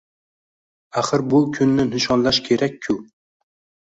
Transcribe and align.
Axir 1.01 1.23
bu 1.33 1.41
kunni 1.57 1.87
nishonlash 1.91 2.43
kerak-ku 2.49 2.97